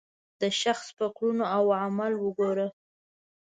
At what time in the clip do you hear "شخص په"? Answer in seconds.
0.61-1.05